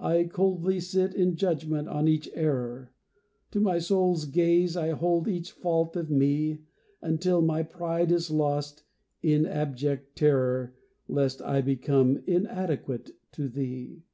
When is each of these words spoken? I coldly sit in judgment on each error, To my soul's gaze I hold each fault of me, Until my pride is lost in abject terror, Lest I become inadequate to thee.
I 0.00 0.22
coldly 0.22 0.78
sit 0.78 1.14
in 1.16 1.34
judgment 1.34 1.88
on 1.88 2.06
each 2.06 2.30
error, 2.32 2.92
To 3.50 3.58
my 3.58 3.80
soul's 3.80 4.24
gaze 4.24 4.76
I 4.76 4.90
hold 4.90 5.26
each 5.26 5.50
fault 5.50 5.96
of 5.96 6.08
me, 6.12 6.60
Until 7.02 7.42
my 7.42 7.64
pride 7.64 8.12
is 8.12 8.30
lost 8.30 8.84
in 9.20 9.46
abject 9.46 10.14
terror, 10.14 10.76
Lest 11.08 11.42
I 11.42 11.60
become 11.60 12.22
inadequate 12.24 13.10
to 13.32 13.48
thee. 13.48 14.04